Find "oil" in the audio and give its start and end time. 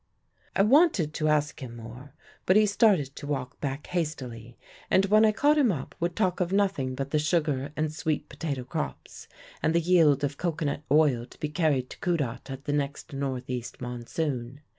10.91-11.27